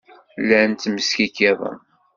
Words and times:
Llan 0.41 0.71
ttmeskikkiḍen. 0.73 1.79